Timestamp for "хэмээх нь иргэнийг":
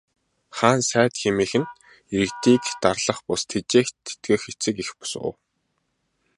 1.21-2.63